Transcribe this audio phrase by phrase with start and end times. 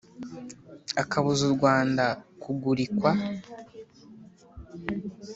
[1.01, 2.05] akabuza u rwanda
[2.41, 3.11] kugurikwa.